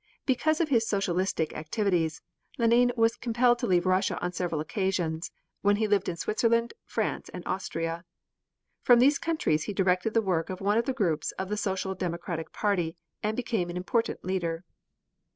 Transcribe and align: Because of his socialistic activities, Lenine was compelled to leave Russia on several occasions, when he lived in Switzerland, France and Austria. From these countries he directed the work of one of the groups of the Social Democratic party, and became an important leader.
Because 0.25 0.59
of 0.59 0.69
his 0.69 0.89
socialistic 0.89 1.53
activities, 1.53 2.23
Lenine 2.57 2.91
was 2.97 3.15
compelled 3.15 3.59
to 3.59 3.67
leave 3.67 3.85
Russia 3.85 4.19
on 4.19 4.31
several 4.33 4.59
occasions, 4.59 5.29
when 5.61 5.75
he 5.75 5.87
lived 5.87 6.09
in 6.09 6.15
Switzerland, 6.17 6.73
France 6.87 7.29
and 7.29 7.45
Austria. 7.45 8.03
From 8.81 8.97
these 8.97 9.19
countries 9.19 9.65
he 9.65 9.73
directed 9.73 10.15
the 10.15 10.21
work 10.23 10.49
of 10.49 10.59
one 10.59 10.79
of 10.79 10.85
the 10.85 10.91
groups 10.93 11.33
of 11.33 11.49
the 11.49 11.55
Social 11.55 11.93
Democratic 11.93 12.51
party, 12.51 12.97
and 13.21 13.37
became 13.37 13.69
an 13.69 13.77
important 13.77 14.25
leader. 14.25 14.63